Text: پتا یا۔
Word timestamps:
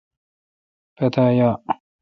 پتا 0.97 1.25
یا۔ 1.37 1.49